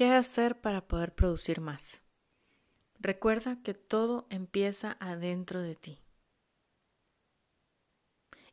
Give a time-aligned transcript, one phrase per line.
[0.00, 2.00] ¿Qué hacer para poder producir más?
[3.00, 5.98] Recuerda que todo empieza adentro de ti.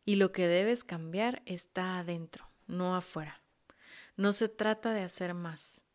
[0.04, 3.42] Y lo que debes cambiar está adentro, no afuera.
[4.18, 5.86] No se trata de hacer más,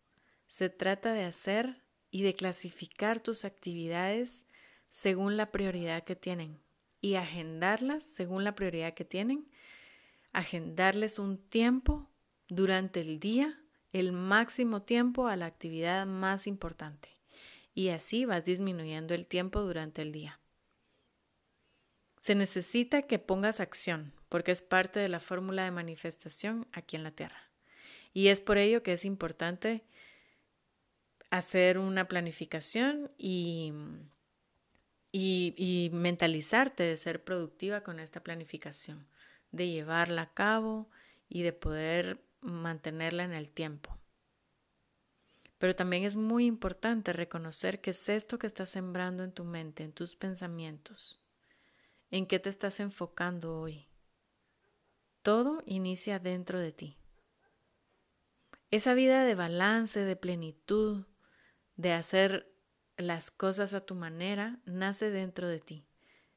[0.46, 4.46] se trata de hacer y de clasificar tus actividades
[4.88, 6.62] según la prioridad que tienen
[7.03, 9.50] y agendarlas según la prioridad que tienen,
[10.32, 12.08] agendarles un tiempo
[12.48, 13.62] durante el día,
[13.93, 17.10] el máximo tiempo a la actividad más importante.
[17.74, 20.41] Y así vas disminuyendo el tiempo durante el día.
[22.20, 27.02] Se necesita que pongas acción, porque es parte de la fórmula de manifestación aquí en
[27.02, 27.50] la Tierra.
[28.14, 29.84] Y es por ello que es importante
[31.30, 33.72] hacer una planificación y,
[35.11, 39.06] y, mentalizarte de ser productiva con esta planificación,
[39.50, 40.91] de llevarla a cabo
[41.28, 43.98] y de poder mantenerla en el tiempo.
[45.59, 49.84] Pero también es muy importante reconocer que es esto que estás sembrando en tu mente,
[49.84, 51.20] en tus pensamientos.
[52.11, 53.89] ¿En qué te estás enfocando hoy?
[55.22, 56.98] Todo inicia dentro de ti.
[58.72, 61.06] Esa vida de balance, de plenitud,
[61.77, 62.53] de hacer
[62.97, 65.86] las cosas a tu manera, nace dentro de ti.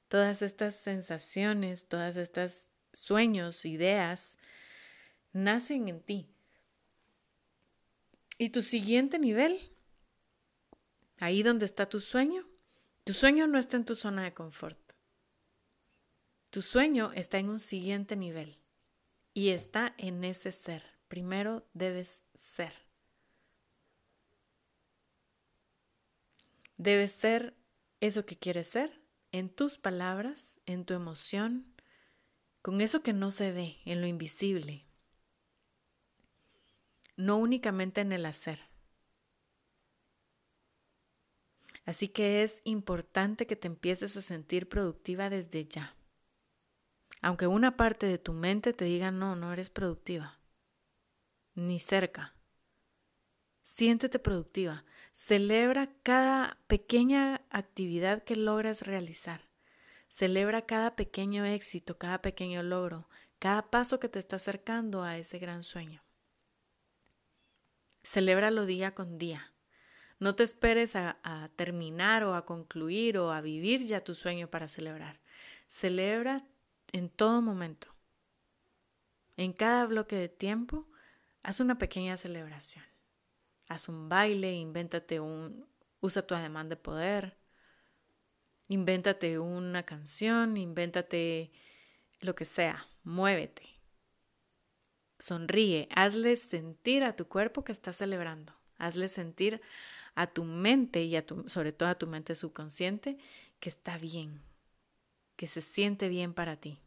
[0.07, 4.38] Todas estas sensaciones, todas estas sueños, ideas,
[5.36, 6.30] nacen en ti.
[8.38, 9.59] Y tu siguiente nivel,
[11.17, 12.47] ahí donde está tu sueño,
[13.03, 14.80] tu sueño no está en tu zona de confort.
[16.52, 18.58] Tu sueño está en un siguiente nivel
[19.33, 20.83] y está en ese ser.
[21.09, 22.73] Primero debes ser.
[26.78, 27.58] Debes ser
[28.00, 29.02] eso que quieres ser,
[29.33, 31.73] en tus palabras, en tu emoción,
[32.61, 34.86] con eso que no se ve, en lo invisible.
[37.17, 38.59] No únicamente en el hacer.
[41.85, 45.95] Así que es importante que te empieces a sentir productiva desde ya
[47.25, 50.39] aunque una parte de tu mente te diga no, no eres productiva,
[51.56, 52.35] ni cerca.
[53.63, 54.85] Siéntete productiva.
[55.12, 59.50] Celebra cada pequeña actividad que logras realizar.
[60.07, 65.39] Celebra cada pequeño éxito, cada pequeño logro, cada paso que te está acercando a ese
[65.39, 66.03] gran sueño.
[68.05, 69.51] Celébralo día con día.
[70.19, 74.47] No te esperes a, a, terminar o a concluir o a vivir ya tu sueño
[74.47, 75.19] para celebrar.
[75.67, 76.47] Celebra
[76.91, 77.88] en todo momento.
[79.38, 80.88] En cada bloque de tiempo,
[81.41, 82.85] haz una pequeña celebración.
[83.67, 85.67] Haz un baile, invéntate un,
[85.99, 87.38] usa tu ademán de poder,
[88.67, 91.51] invéntate una canción, invéntate
[92.21, 93.75] lo que sea, muévete.
[95.19, 99.61] Sonríe, hazle sentir a tu cuerpo que estás celebrando, hazle sentir
[100.13, 103.17] a tu mente y a tu, sobre todo a tu mente subconsciente
[103.59, 104.41] que está bien,
[105.35, 106.79] que se siente bien para ti.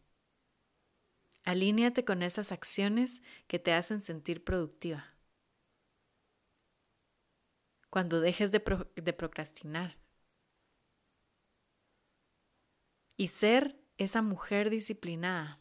[1.44, 5.14] Alíneate con esas acciones que te hacen sentir productiva.
[7.88, 8.62] Cuando dejes de,
[8.96, 9.96] de procrastinar.
[13.16, 15.58] Y ser esa mujer disciplinada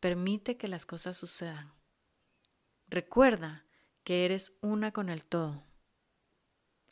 [0.00, 1.79] permite que las cosas sucedan.
[2.90, 3.64] Recuerda
[4.02, 5.62] que eres una con el todo.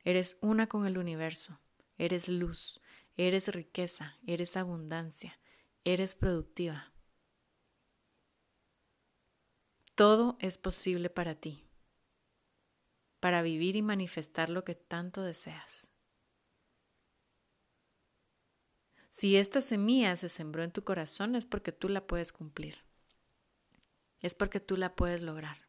[0.04, 1.58] Eres una con el universo.
[1.96, 2.80] Eres luz.
[3.16, 4.16] Eres riqueza.
[4.24, 5.40] Eres abundancia.
[5.82, 6.92] Eres productiva.
[9.96, 11.66] Todo es posible para ti,
[13.18, 15.90] para vivir y manifestar lo que tanto deseas.
[19.10, 22.84] Si esta semilla se sembró en tu corazón es porque tú la puedes cumplir.
[24.20, 25.67] Es porque tú la puedes lograr.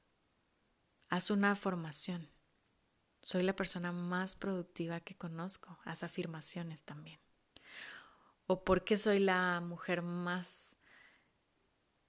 [1.09, 2.29] Haz una afirmación.
[3.21, 5.79] Soy la persona más productiva que conozco.
[5.83, 7.19] Haz afirmaciones también.
[8.47, 10.77] O porque soy la mujer más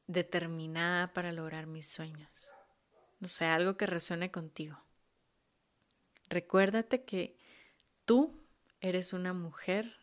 [0.06, 2.54] determinada para lograr mis sueños.
[3.20, 4.78] No sé, algo que resuene contigo.
[6.28, 7.38] Recuérdate que
[8.04, 8.40] tú
[8.80, 9.96] eres una mujer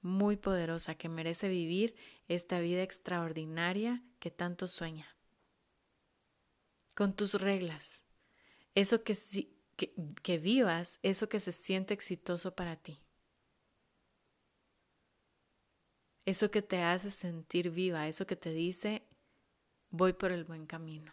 [0.00, 1.96] muy poderosa que merece vivir
[2.28, 5.16] esta vida extraordinaria que tanto sueña.
[6.94, 8.04] Con tus reglas,
[8.80, 9.16] eso que,
[9.76, 13.00] que, que vivas, eso que se siente exitoso para ti.
[16.24, 19.02] Eso que te hace sentir viva, eso que te dice,
[19.90, 21.12] voy por el buen camino.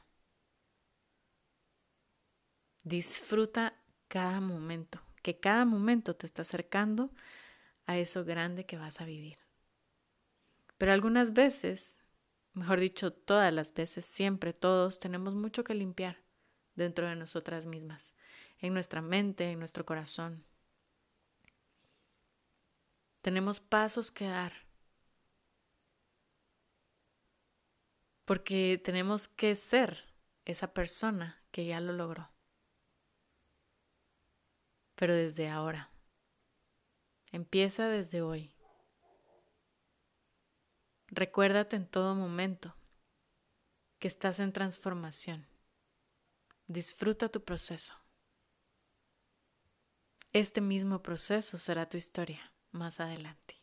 [2.84, 7.12] Disfruta cada momento, que cada momento te está acercando
[7.88, 9.40] a eso grande que vas a vivir.
[10.78, 11.98] Pero algunas veces,
[12.54, 16.25] mejor dicho, todas las veces, siempre, todos tenemos mucho que limpiar,
[16.76, 18.16] dentro de nosotras mismas,
[18.60, 20.46] en nuestra mente, en nuestro corazón.
[23.22, 24.54] Tenemos pasos que dar.
[28.26, 30.14] Porque tenemos que ser
[30.46, 32.32] esa persona que ya lo logró.
[34.96, 35.90] Pero desde ahora.
[37.32, 38.56] Empieza desde hoy.
[41.08, 42.76] Recuérdate en todo momento
[44.00, 45.48] que estás en transformación.
[46.68, 47.94] Disfruta tu proceso.
[50.34, 53.55] Este mismo proceso será tu historia más adelante.